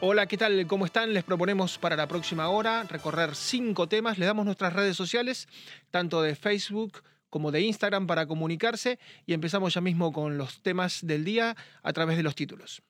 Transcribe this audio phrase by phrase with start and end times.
[0.00, 0.66] Hola, ¿qué tal?
[0.66, 1.14] ¿Cómo están?
[1.14, 4.18] Les proponemos para la próxima hora recorrer cinco temas.
[4.18, 5.48] Les damos nuestras redes sociales,
[5.90, 11.00] tanto de Facebook como de Instagram para comunicarse y empezamos ya mismo con los temas
[11.06, 12.82] del día a través de los títulos.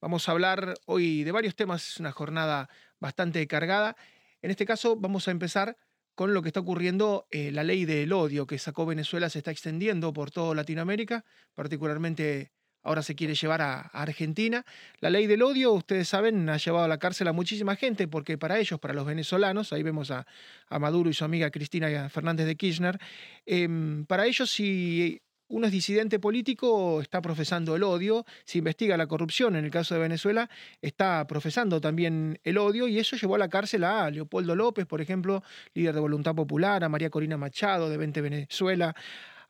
[0.00, 2.68] Vamos a hablar hoy de varios temas, es una jornada
[3.00, 3.96] bastante cargada.
[4.40, 5.76] En este caso vamos a empezar
[6.14, 9.50] con lo que está ocurriendo, eh, la ley del odio que sacó Venezuela se está
[9.50, 11.24] extendiendo por toda Latinoamérica,
[11.54, 12.52] particularmente
[12.84, 14.64] ahora se quiere llevar a, Argentina.
[15.00, 18.38] La ley del odio, ustedes saben, ha llevado a la cárcel a muchísima gente, porque
[18.38, 20.26] para ellos, para los venezolanos, ahí vemos a,
[20.70, 22.98] Maduro y su amiga Cristina Fernández de Kirchner,
[23.46, 29.06] em, para ellos si uno es disidente político, está profesando el odio, si investiga la
[29.06, 30.50] corrupción, en el caso de Venezuela,
[30.82, 35.00] está profesando también el odio y eso llevó a la cárcel a Leopoldo López, por
[35.00, 35.42] ejemplo,
[35.74, 38.96] líder de Voluntad Popular, a María Corina Machado de 20 Venezuela,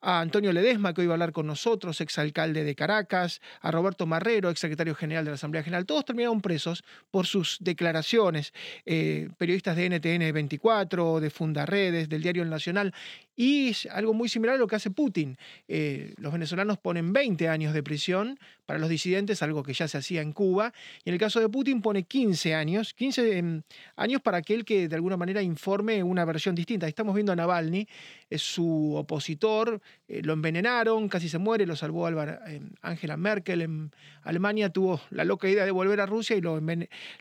[0.04, 4.06] a Antonio Ledesma, que hoy va a hablar con nosotros, exalcalde de Caracas, a Roberto
[4.06, 5.86] Marrero, exsecretario general de la Asamblea General.
[5.86, 8.52] Todos terminaron presos por sus declaraciones.
[8.84, 12.92] Eh, periodistas de NTN 24, de Fundaredes, del Diario El Nacional.
[13.36, 15.36] Y es algo muy similar a lo que hace Putin.
[15.66, 19.98] Eh, los venezolanos ponen 20 años de prisión para los disidentes, algo que ya se
[19.98, 20.72] hacía en Cuba.
[21.04, 23.62] Y en el caso de Putin pone 15 años, 15 em,
[23.96, 26.86] años para aquel que de alguna manera informe una versión distinta.
[26.86, 27.88] Estamos viendo a Navalny,
[28.30, 33.90] su opositor, eh, lo envenenaron, casi se muere, lo salvó em, Angela Merkel en
[34.22, 36.60] Alemania, tuvo la loca idea de volver a Rusia y lo,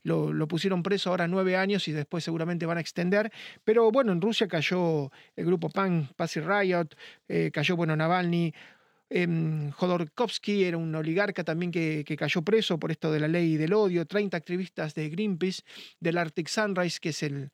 [0.04, 3.32] lo, pusieron preso ahora nueve años y después seguramente van a extender.
[3.64, 6.96] Pero bueno, en Rusia cayó el grupo PAN Pussy Riot,
[7.28, 8.54] eh, cayó, bueno, Navalny,
[9.10, 13.74] eh, Jodorkovsky era un oligarca también que, cayó preso por esto de la ley del
[13.74, 15.62] odio, 30 activistas de Greenpeace,
[16.00, 17.52] del Arctic Sunrise, que es el,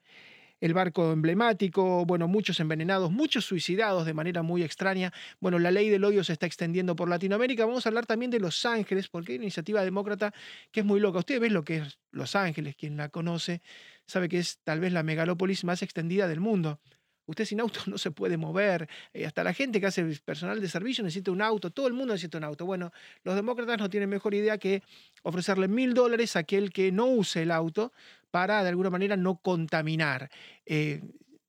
[0.59, 5.13] el barco emblemático, bueno, muchos envenenados, muchos suicidados de manera muy extraña.
[5.39, 7.65] Bueno, la ley del odio se está extendiendo por Latinoamérica.
[7.65, 10.33] Vamos a hablar también de Los Ángeles, porque hay una iniciativa demócrata
[10.71, 11.19] que es muy loca.
[11.19, 13.61] Ustedes ven lo que es Los Ángeles, quien la conoce,
[14.05, 16.79] sabe que es tal vez la megalópolis más extendida del mundo.
[17.29, 18.89] Usted sin auto no se puede mover.
[19.13, 21.69] Eh, hasta la gente que hace personal de servicio necesita un auto.
[21.69, 22.65] Todo el mundo necesita un auto.
[22.65, 22.91] Bueno,
[23.23, 24.81] los demócratas no tienen mejor idea que
[25.21, 27.93] ofrecerle mil dólares a aquel que no use el auto
[28.31, 30.31] para de alguna manera no contaminar.
[30.65, 31.01] Eh,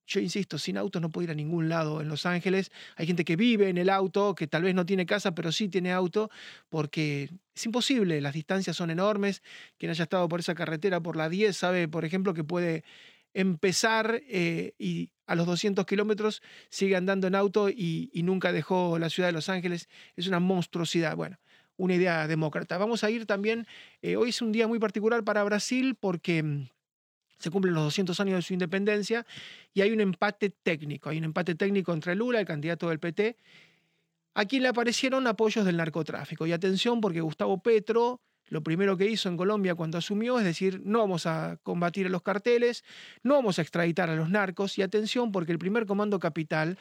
[0.07, 2.73] yo insisto, sin auto no puedo ir a ningún lado en Los Ángeles.
[2.97, 5.69] Hay gente que vive en el auto, que tal vez no tiene casa, pero sí
[5.69, 6.31] tiene auto,
[6.69, 9.43] porque es imposible, las distancias son enormes.
[9.79, 12.83] Quien haya estado por esa carretera, por la 10, sabe, por ejemplo, que puede
[13.35, 19.11] empezar eh, y a los 200 kilómetros sigue andando en auto y, nunca dejó la
[19.11, 19.89] ciudad de Los Ángeles.
[20.17, 21.17] Es una monstruosidad.
[21.17, 21.39] Bueno,
[21.77, 22.79] una idea demócrata.
[22.79, 23.67] Vamos a ir también,
[24.03, 26.69] eh, hoy es un día muy particular para Brasil porque mm,
[27.39, 29.25] se cumplen los 200 años de su independencia
[29.73, 31.11] y hay un empate técnico.
[31.11, 33.37] Hay un empate técnico entre Lula, el candidato del PT,
[34.35, 36.47] a quien le aparecieron apoyos del narcotráfico.
[36.47, 38.21] Y atención porque Gustavo Petro
[38.51, 42.11] lo primero que hizo en Colombia cuando asumió es decir, no vamos a combatir a
[42.11, 42.85] los carteles,
[43.23, 46.79] no vamos a extraditar a los narcos y atención porque el primer Comando Capital,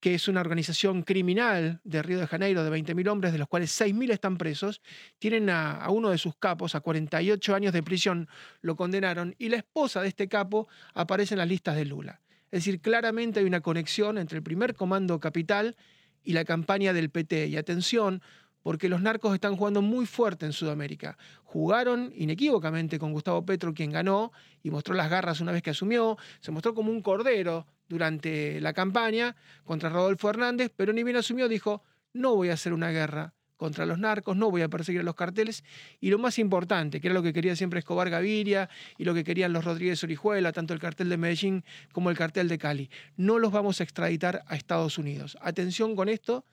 [0.00, 3.80] que es una organización criminal de Río de Janeiro de 20.000 hombres, de los cuales
[3.80, 4.82] 6.000 están presos,
[5.18, 8.28] tienen a, a, uno de sus capos a 48 años de prisión,
[8.60, 12.20] lo condenaron y la esposa de este capo aparece en las listas de Lula.
[12.50, 15.76] Es decir, claramente hay una conexión entre el primer Comando Capital
[16.24, 17.46] y la campaña del PT.
[17.46, 18.22] Y atención,
[18.62, 21.16] porque los narcos están jugando muy fuerte en Sudamérica.
[21.44, 24.32] Jugaron inequívocamente con Gustavo Petro, quien ganó
[24.62, 28.72] y mostró las garras una vez que asumió, se mostró como un cordero durante la
[28.72, 31.82] campaña contra Rodolfo Hernández, pero ni bien asumió dijo,
[32.12, 35.16] no voy a hacer una guerra contra los narcos, no voy a perseguir a los
[35.16, 35.64] carteles.
[36.00, 39.24] Y lo más importante, que era lo que quería siempre Escobar Gaviria y lo que
[39.24, 43.38] querían los Rodríguez Orijuela, tanto el cartel de Medellín como el cartel de Cali, no
[43.38, 45.36] los vamos a extraditar a Estados Unidos.
[45.40, 46.44] Atención con esto,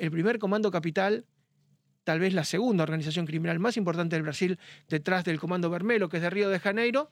[0.00, 1.26] el primer Comando Capital,
[2.04, 6.16] tal vez la segunda organización criminal más importante del Brasil, detrás del Comando Vermelo, que
[6.16, 7.10] es de Río de Janeiro,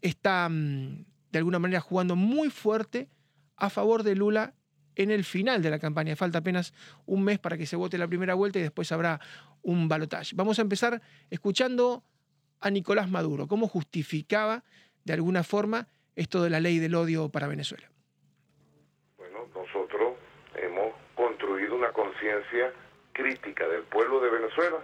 [0.00, 3.10] está mm, de alguna manera jugando muy fuerte
[3.56, 4.54] a favor de Lula
[4.96, 6.16] en el final de la campaña.
[6.16, 6.72] Falta apenas
[7.04, 9.20] un mes para que se vote la primera vuelta y después habrá
[9.60, 10.34] un balotaje.
[10.34, 12.02] Vamos a empezar escuchando
[12.60, 14.64] a Nicolás Maduro, cómo justificaba
[15.04, 17.92] de alguna forma esto de la ley del odio para Venezuela.
[21.82, 21.92] una
[22.22, 22.72] conciencia
[23.12, 24.78] crítica del pueblo de Venezuela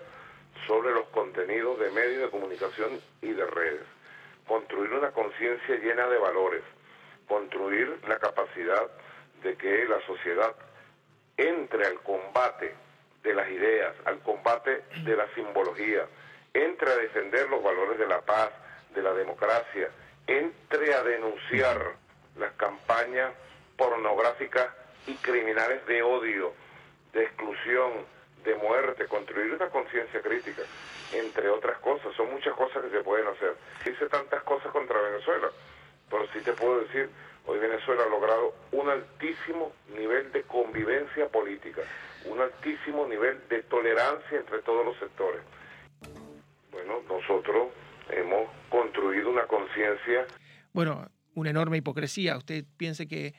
[0.66, 3.86] sobre los contenidos de medios de comunicación y de redes.
[4.48, 6.62] Construir una conciencia llena de valores,
[7.28, 8.88] construir la capacidad
[9.44, 10.52] de que la sociedad
[11.36, 12.74] entre al combate
[13.22, 16.06] de las ideas, al combate de la simbología,
[16.52, 18.50] entre a defender los valores de la paz,
[18.96, 19.90] de la democracia,
[20.26, 21.94] entre a denunciar
[22.36, 23.32] las campañas
[23.76, 24.66] pornográficas
[25.06, 26.52] y criminales de odio
[27.12, 27.92] de exclusión,
[28.44, 30.62] de muerte, construir una conciencia crítica,
[31.12, 32.14] entre otras cosas.
[32.16, 33.54] Son muchas cosas que se pueden hacer.
[33.86, 35.48] Hice tantas cosas contra Venezuela,
[36.10, 37.08] pero sí te puedo decir,
[37.46, 41.82] hoy Venezuela ha logrado un altísimo nivel de convivencia política,
[42.24, 45.40] un altísimo nivel de tolerancia entre todos los sectores.
[46.70, 47.68] Bueno, nosotros
[48.10, 50.26] hemos construido una conciencia.
[50.72, 52.36] Bueno, una enorme hipocresía.
[52.36, 53.34] Usted piense que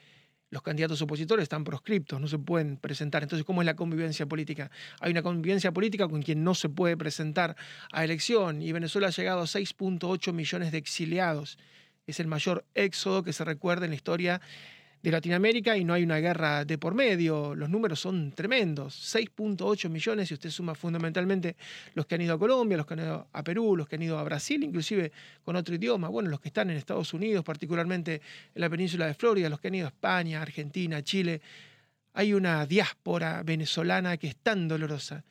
[0.50, 3.22] los candidatos opositores están proscriptos, no se pueden presentar.
[3.22, 4.70] Entonces, ¿cómo es la convivencia política?
[5.00, 7.56] Hay una convivencia política con quien no se puede presentar
[7.92, 11.58] a elección y Venezuela ha llegado a 6.8 millones de exiliados.
[12.06, 14.40] Es el mayor éxodo que se recuerda en la historia
[15.02, 17.54] de Latinoamérica y no hay una guerra de por medio.
[17.54, 19.14] Los números son tremendos.
[19.14, 21.56] 6.8 millones si usted suma fundamentalmente
[21.94, 24.02] los que han ido a Colombia, los que han ido a Perú, los que han
[24.02, 25.12] ido a Brasil, inclusive
[25.42, 26.08] con otro idioma.
[26.08, 28.20] Bueno, los que están en Estados Unidos, particularmente
[28.54, 31.40] en la península de Florida, los que han ido a España, Argentina, Chile.
[32.12, 35.24] Hay una diáspora venezolana que es tan dolorosa.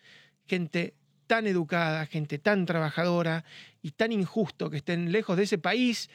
[0.48, 0.96] Gente
[1.28, 3.46] tan educada, gente tan trabajadora
[3.84, 6.10] y tan injusto que estén lejos de ese país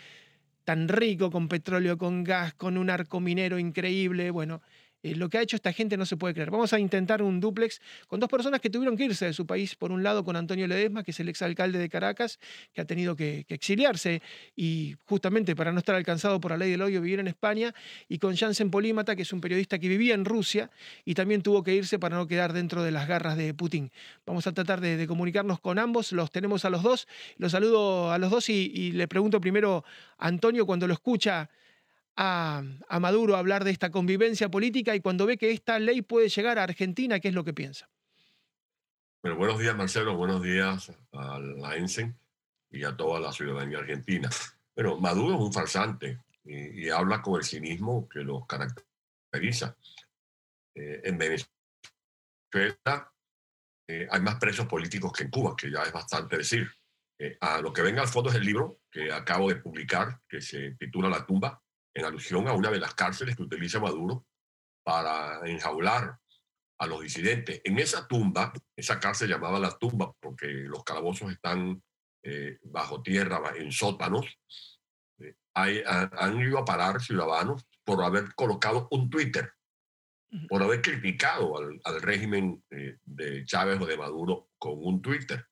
[0.64, 4.30] tan rico con petróleo, con gas, con un arco minero increíble.
[4.30, 4.62] Bueno,
[5.04, 6.50] eh, lo que ha hecho esta gente no se puede creer.
[6.50, 9.74] Vamos a intentar un duplex con dos personas que tuvieron que irse de su país.
[9.74, 12.40] Por un lado, con Antonio Ledesma, que es el exalcalde de Caracas,
[12.72, 14.22] que ha tenido que, exiliarse
[14.56, 17.74] y justamente para no estar alcanzado por la ley del odio vivir en España.
[18.08, 20.70] Y con Jansen Polímata, que es un periodista que vivía en Rusia
[21.04, 23.92] y también tuvo que irse para no quedar dentro de las garras de Putin.
[24.24, 26.12] Vamos a tratar de, comunicarnos con ambos.
[26.12, 27.08] Los tenemos a los dos.
[27.36, 29.84] Los saludo a los dos y, y le pregunto primero
[30.16, 31.50] a Antonio cuando lo escucha
[32.16, 32.62] a,
[33.00, 36.64] Maduro hablar de esta convivencia política y cuando ve que esta ley puede llegar a
[36.64, 37.88] Argentina, ¿qué es lo que piensa?
[39.22, 40.16] Bueno, buenos días, Marcelo.
[40.16, 42.16] Buenos días a la ENSEN
[42.70, 44.28] y a toda la ciudadanía argentina.
[44.74, 49.76] Bueno, Maduro es un farsante y, habla con el cinismo que lo caracteriza.
[50.74, 51.48] Eh, en Venezuela
[53.86, 56.68] eh, hay más presos políticos que en Cuba, que ya es bastante decir.
[57.18, 60.40] Eh, a lo que venga al fondo es el libro que acabo de publicar, que
[60.40, 61.62] se titula La tumba,
[61.94, 64.26] en alusión a una de las cárceles que utiliza Maduro
[64.84, 66.18] para enjaular
[66.78, 67.60] a los disidentes.
[67.64, 71.82] En esa tumba, esa cárcel llamada la tumba, porque los calabozos están
[72.22, 74.26] eh, bajo tierra, en sótanos,
[75.18, 79.52] eh, hay, han, ido a parar ciudadanos por haber colocado un Twitter,
[80.48, 85.46] por haber criticado al, al régimen eh, de Chávez o de Maduro con un Twitter.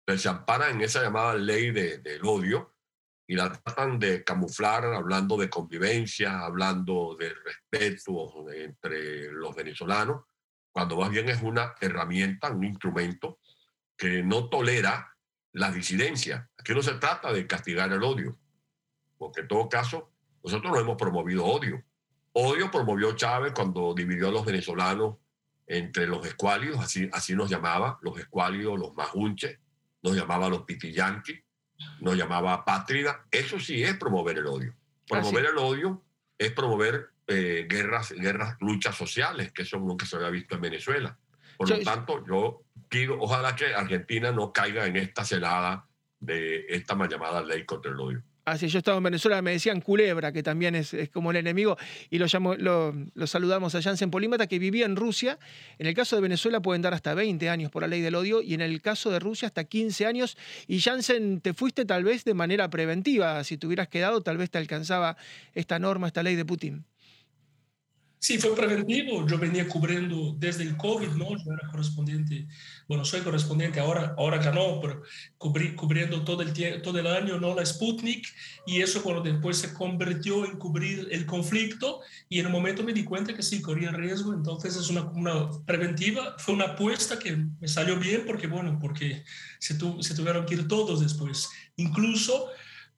[0.00, 2.73] Entonces se amparan en esa llamada ley de, del odio
[3.26, 10.22] y la tratan de camuflar hablando de convivencia, hablando de respeto entre los venezolanos,
[10.70, 13.38] cuando más bien es una herramienta, un instrumento
[13.96, 15.16] que no tolera
[15.52, 16.50] la disidencia.
[16.58, 18.38] Aquí no se trata de castigar el odio,
[19.16, 20.12] porque en todo caso
[20.42, 21.82] nosotros no hemos promovido odio.
[22.32, 25.16] Odio promovió Chávez cuando dividió a los venezolanos
[25.66, 29.58] entre los escuálidos, así, así nos llamaba, los escuálidos, los majunches,
[30.02, 31.43] nos llamaba los pitillanquis,
[32.00, 33.24] nos llamaba pátrida.
[33.30, 34.74] Eso sí es promover el odio.
[35.08, 36.02] Promover el odio
[36.38, 41.16] es promover eh, guerras, guerras, luchas sociales, que eso nunca se había visto en Venezuela.
[41.56, 45.86] Por lo tanto, yo pido, ojalá que Argentina no caiga en esta celada
[46.18, 48.22] de esta mal llamada ley contra el odio.
[48.44, 51.78] Así, yo estaba en Venezuela, me decían Culebra, que también es, como el enemigo,
[52.10, 52.94] y lo, llamo, lo,
[53.26, 55.38] saludamos a Jansen Polímata, que vivía en Rusia.
[55.78, 58.42] En el caso de Venezuela pueden dar hasta 20 años por la ley del odio,
[58.42, 60.36] y en el caso de Rusia hasta 15 años.
[60.66, 63.42] Y Jansen, te fuiste tal vez de manera preventiva.
[63.44, 65.16] Si te hubieras quedado, tal vez te alcanzaba
[65.54, 66.84] esta norma, esta ley de Putin.
[68.24, 69.26] Sí, fue preventivo.
[69.26, 71.36] Yo venía cubriendo desde el COVID, ¿no?
[71.36, 72.48] Yo era correspondiente,
[72.88, 75.02] bueno, soy correspondiente ahora, ahora ya no, pero
[75.36, 77.54] cubrí, cubriendo todo el, todo el año, ¿no?
[77.54, 78.26] La Sputnik,
[78.66, 82.00] y eso cuando después se convirtió en cubrir el conflicto,
[82.30, 85.50] y en un momento me di cuenta que sí, corría riesgo, entonces es una, una
[85.66, 89.22] preventiva, fue una apuesta que me salió bien porque, bueno, porque
[89.58, 91.50] se, tu, se tuvieron que ir todos después.
[91.76, 92.48] Incluso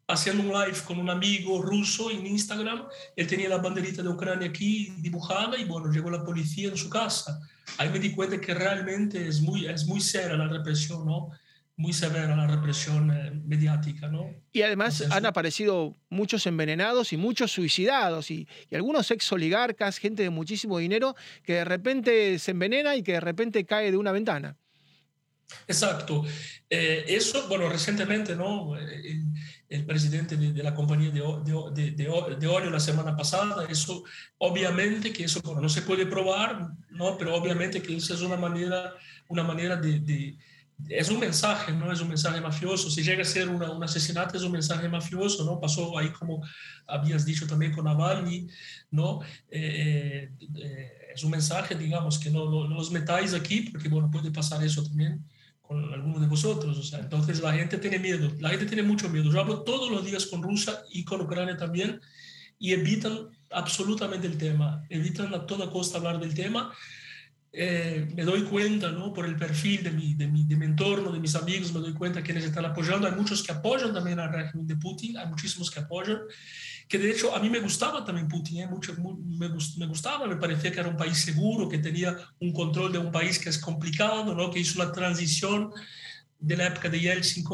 [0.09, 2.85] haciendo un live con un amigo ruso en Instagram.
[3.17, 6.89] Él tenía la banderita de Ucrania aquí dibujada y bueno, llegó la policía en su
[6.89, 7.41] casa.
[7.79, 11.31] Ahí me di cuenta que realmente es muy, es muy seria la represión, ¿no?
[11.79, 14.31] Muy severa la represión eh, mediática, ¿no?
[14.51, 20.23] Y además han aparecido muchos envenenados y muchos suicidados y, y, algunos ex oligarcas, gente
[20.23, 24.13] de muchísimo dinero, que de repente se envenena y que de repente cae de una
[24.13, 24.57] ventana.
[25.69, 26.25] Exacto.
[26.69, 28.77] Eh, eso, bueno, recientemente, ¿no?
[28.77, 29.23] Eh,
[29.69, 31.23] el presidente de, la compañía de,
[31.75, 33.67] de, de, óleo la semana pasada.
[33.69, 34.05] Eso,
[34.39, 37.17] obviamente que eso no se puede probar, ¿no?
[37.19, 38.95] pero obviamente que eso es una manera,
[39.29, 40.37] una manera de,
[40.89, 41.91] es un mensaje, ¿no?
[41.91, 42.91] Es un mensaje mafioso.
[42.91, 45.59] Si llega a ser una, un asesinato, es un mensaje mafioso, ¿no?
[45.59, 46.43] Pasó ahí como
[46.87, 48.47] habías dicho también con Navalny,
[48.91, 49.21] ¿no?
[49.51, 54.11] Eh, eh, es un mensaje, digamos, que no, no, no, los metáis aquí, porque, bueno,
[54.11, 55.25] puede pasar eso también
[55.67, 56.79] con algunos de vosotros.
[56.79, 59.31] O sea, entonces la gente tiene miedo, la gente tiene mucho miedo.
[59.31, 62.01] Yo hablo todos los días con Rusia y con Ucrania también
[62.59, 66.73] y evitan absolutamente el tema, evitan a toda costa hablar del tema
[67.59, 69.15] eh, me doy cuenta, ¿no?
[69.15, 71.95] Por el perfil de mi, de, mi, de mi entorno, de mis amigos, me doy
[71.95, 73.07] cuenta quienes están apoyando.
[73.07, 76.19] Hay muchos que apoyan también al régimen de Putin, hay muchísimos que apoyan,
[76.89, 78.67] que de hecho a mí me gustaba también Putin, ¿eh?
[78.67, 79.49] Mucho, me,
[79.87, 83.39] gustaba, me parecía que era un país seguro, que tenía un control de un país
[83.39, 84.51] que es complicado, ¿no?
[84.51, 85.73] Que hizo una transición
[86.39, 87.45] de la época de Yeltsin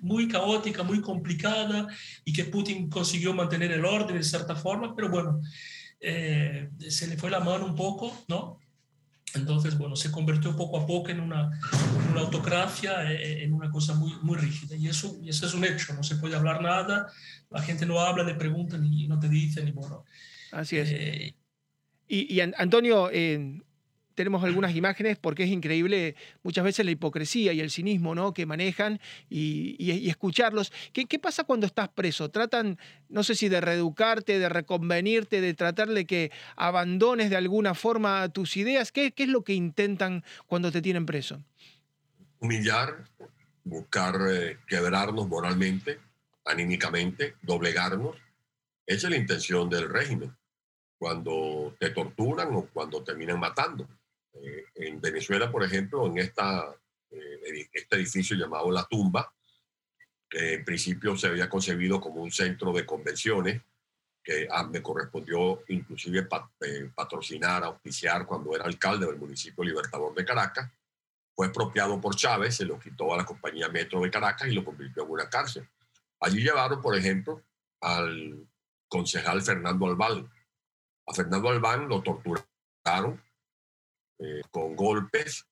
[0.00, 1.88] muy caótica, muy complicada
[2.24, 5.40] y que Putin consiguió mantener el orden de cierta forma, pero bueno,
[6.00, 8.60] eh, se le fue la mano un poco, ¿no?
[9.34, 11.50] Entonces, bueno, se convirtió poco a poco en una,
[12.10, 14.76] una autocracia, eh, en una cosa muy, muy rígida.
[14.76, 17.08] Y eso, y eso es un hecho, no se puede hablar nada,
[17.50, 20.04] la gente no habla, le preguntan y no te dicen, y bueno.
[20.52, 20.88] Así es.
[20.90, 21.34] Eh,
[22.08, 23.60] y, y, Antonio, eh,
[24.18, 28.34] tenemos algunas imágenes porque es increíble muchas veces la hipocresía y el cinismo ¿no?
[28.34, 28.98] que manejan
[29.30, 30.72] y, escucharlos.
[30.92, 32.28] ¿Qué, ¿Qué, pasa cuando estás preso?
[32.28, 37.74] Tratan, no sé si de reeducarte, de reconvenirte, de tratar de que abandones de alguna
[37.74, 38.90] forma tus ideas.
[38.90, 41.40] ¿Qué, qué es lo que intentan cuando te tienen preso?
[42.40, 43.04] Humillar,
[43.62, 46.00] buscar eh, quebrarnos moralmente,
[46.44, 48.16] anímicamente, doblegarnos.
[48.84, 50.36] Esa es la intención del régimen
[50.98, 53.86] cuando te torturan o cuando terminan matando.
[54.42, 56.74] Eh, en Venezuela, por ejemplo, en esta,
[57.10, 59.32] eh, este edificio llamado La Tumba,
[60.28, 63.62] que en principio se había concebido como un centro de convenciones,
[64.22, 66.28] que ah, me correspondió inclusive
[66.60, 70.70] eh, patrocinar, auspiciar cuando era alcalde del municipio Libertador de Caracas,
[71.34, 74.64] fue expropiado por Chávez, se lo quitó a la compañía Metro de Caracas y lo
[74.64, 75.68] convirtió en una cárcel.
[76.20, 77.42] Allí llevaron, por ejemplo,
[77.80, 78.46] al
[78.88, 80.28] concejal Fernando Albán.
[81.06, 83.22] A Fernando Albán lo torturaron
[84.20, 85.46] eh, con golpes,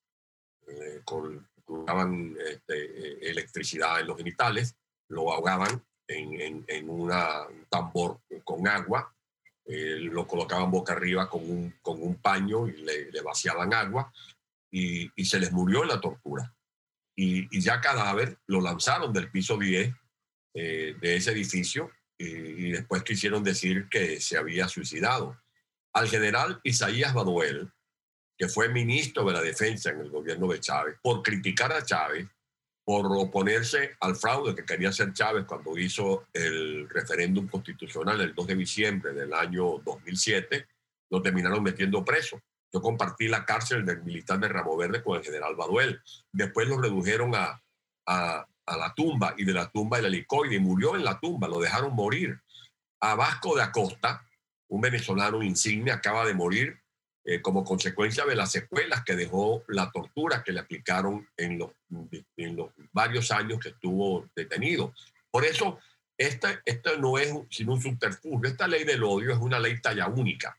[0.67, 4.75] eh, con, colocaban este, eh, electricidad en los genitales,
[5.09, 7.13] lo ahogaban en, en, un
[7.69, 9.13] tambor con agua,
[9.67, 14.13] lo colocaban boca arriba con un, con un paño y le, vaciaban agua
[14.71, 16.53] y, y, se les murió en la tortura.
[17.17, 19.95] Y, y, ya cadáver lo lanzaron del piso 10
[20.55, 25.41] de ese edificio y, y después quisieron decir que se había suicidado.
[25.93, 27.73] Al general Isaías Baduel,
[28.37, 32.27] que fue ministro de la Defensa en el gobierno de Chávez, por criticar a Chávez,
[32.85, 38.47] por oponerse al fraude que quería hacer Chávez cuando hizo el referéndum constitucional el 2
[38.47, 40.69] de diciembre del año 2007,
[41.11, 42.41] lo terminaron metiendo preso.
[42.73, 46.01] Yo compartí la cárcel del militar Ramo Verde con el general Baduel.
[46.31, 47.61] Después lo redujeron a,
[48.07, 51.95] a, la tumba y de la tumba el helicoide murió en la tumba, lo dejaron
[51.95, 52.39] morir.
[53.01, 54.25] A Vasco de Acosta,
[54.69, 56.81] un venezolano insigne, acaba de morir
[57.29, 61.73] eh, como consecuencia de las secuelas que dejó la tortura que le aplicaron en los,
[62.37, 64.95] en los varios años que estuvo detenido.
[65.29, 65.81] Por eso,
[66.17, 68.49] esta, esta no es sino un subterfugio.
[68.49, 70.57] Esta ley del odio es una ley talla única.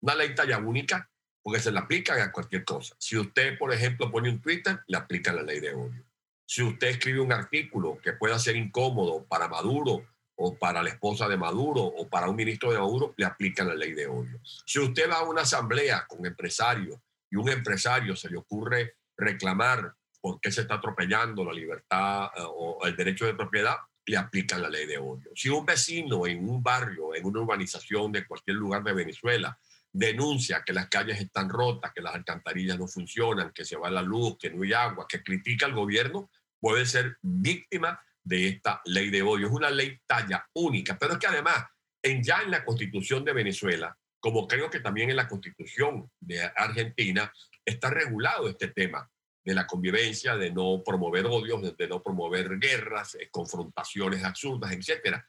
[0.00, 1.06] Una ley talla única
[1.42, 2.96] porque se le aplica a cualquier cosa.
[2.98, 6.02] Si usted, por ejemplo, pone un Twitter, le aplica la ley de odio.
[6.46, 10.06] Si usted escribe un artículo que pueda ser incómodo para Maduro
[10.36, 13.74] o para la esposa de Maduro o para un ministro de Maduro, le aplican la
[13.74, 14.40] ley de odio.
[14.64, 16.98] Si usted va a una asamblea con empresarios
[17.30, 22.42] y un empresario se le ocurre reclamar por qué se está atropellando la libertad eh,
[22.44, 23.76] o el derecho de propiedad,
[24.06, 25.30] le aplican la ley de odio.
[25.34, 29.58] Si un vecino en un barrio, en una urbanización de cualquier lugar de Venezuela,
[29.92, 34.02] denuncia que las calles están rotas, que las alcantarillas no funcionan, que se va la
[34.02, 39.08] luz, que no hay agua, que critica al gobierno, puede ser víctima de esta ley
[39.08, 39.46] de odio.
[39.46, 41.64] Es una ley talla única, pero es que además,
[42.02, 46.42] en, ya en la constitución de Venezuela, como creo que también en la constitución de
[46.42, 47.32] Argentina,
[47.64, 49.08] está regulado este tema
[49.44, 55.22] de la convivencia, de no promover odios, de no promover guerras, eh, confrontaciones absurdas, etc.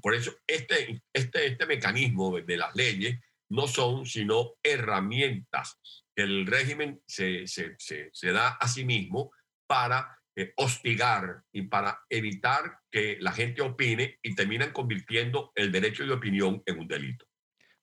[0.00, 5.80] Por eso este, este, este mecanismo de, las leyes no son sino herramientas
[6.14, 9.32] que el régimen se, se, se, se da a sí mismo
[9.66, 16.06] para eh, hostigar y para evitar que la gente opine y terminan convirtiendo el derecho
[16.06, 17.26] de opinión en un delito.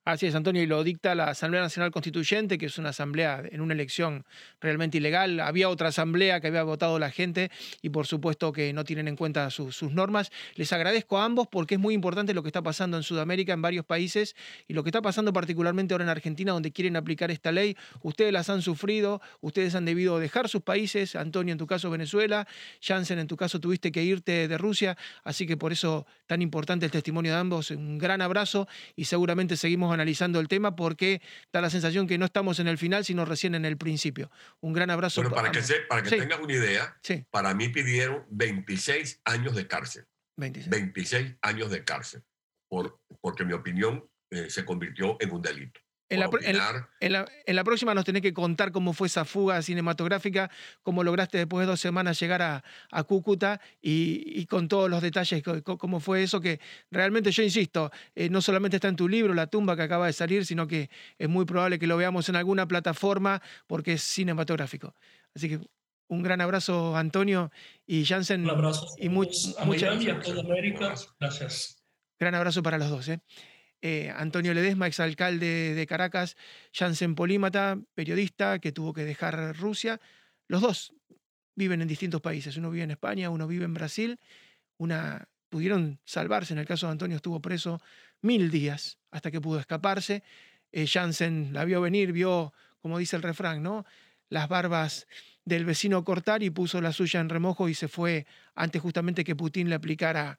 [0.10, 3.62] Así es, Antonio, y lo dicta la Asamblea Nacional Constituyente, que es una asamblea en
[3.62, 4.26] una elección
[4.60, 5.40] realmente ilegal.
[5.40, 7.52] Había otra asamblea que había votado la gente
[7.84, 10.32] y por supuesto que no tienen en cuenta sus normas.
[10.56, 13.62] Les agradezco a ambos porque es muy importante lo que está pasando en Sudamérica, en
[13.62, 14.36] varios países,
[14.68, 17.78] y lo que está pasando particularmente ahora en Argentina, donde quieren aplicar esta ley.
[18.02, 22.48] Ustedes las han sufrido, ustedes han debido dejar sus países, Antonio en tu caso Venezuela,
[22.82, 26.88] Jansen en tu caso tuviste que irte de Rusia, así que por eso tan importante
[26.88, 27.70] el testimonio de ambos.
[27.70, 32.26] Un gran abrazo y seguramente seguimos analizando el tema porque da la sensación que no
[32.26, 34.32] estamos en el final, sino recién en el principio.
[34.62, 35.22] Un gran abrazo.
[35.22, 36.98] Pero para que, para que tengas una idea,
[37.30, 40.06] para mí pidieron 26 años de cárcel.
[40.38, 42.24] 26, 26 años de cárcel,
[42.70, 45.82] por, porque mi opinión eh, se convirtió en un delito.
[46.10, 46.20] En
[47.56, 50.50] la, próxima nos tenés que contar cómo fue esa fuga cinematográfica,
[50.82, 52.64] cómo lograste después de dos semanas llegar a,
[53.04, 56.60] Cúcuta y, con todos los detalles, cómo fue eso, que
[56.92, 60.14] realmente yo insisto, eh, no solamente está en tu libro, La tumba que acaba de
[60.14, 64.96] salir, sino que es muy probable que lo veamos en alguna plataforma porque es cinematográfico.
[65.36, 65.60] Así que
[66.08, 67.52] un gran abrazo, Antonio
[67.86, 68.44] y Jansen.
[68.44, 68.88] Un abrazo.
[68.98, 70.96] Y muchas a América.
[71.20, 71.84] Gracias.
[72.20, 73.08] Gran abrazo para los dos.
[73.10, 73.22] ¿eh?
[73.82, 76.36] Eh, Antonio Ledesma, exalcalde de Caracas,
[76.74, 80.02] Jansen Polímata, periodista que tuvo que dejar Rusia.
[80.48, 80.94] Los dos
[81.56, 82.58] viven en distintos países.
[82.58, 84.20] Uno vive en España, uno vive en Brasil.
[84.78, 86.54] Una, pudieron salvarse.
[86.54, 87.82] En el caso de Antonio estuvo preso
[88.22, 90.24] mil días hasta que pudo escaparse.
[90.72, 90.88] Eh,
[91.52, 93.86] la vio venir, vio, como dice el refrán, ¿no?
[94.30, 95.08] las barbas
[95.44, 99.36] del vecino cortar y puso la suya en remojo y se fue antes justamente que
[99.36, 100.38] Putin le aplicara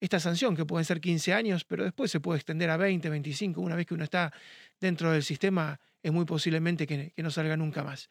[0.00, 3.60] esta sanción, que pueden ser 15 años, pero después se puede extender a 20, 25,
[3.60, 4.32] una vez que uno está
[4.80, 8.10] dentro del sistema, es muy posiblemente que, que no salga nunca más.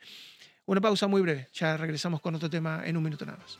[0.65, 3.59] Una pausa muy breve, ya regresamos con otro tema en un minuto nada más.